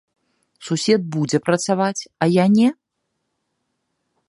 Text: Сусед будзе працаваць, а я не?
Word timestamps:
Сусед 0.69 1.01
будзе 1.15 1.37
працаваць, 1.51 2.01
а 2.25 2.29
я 2.37 2.45
не? 2.57 2.69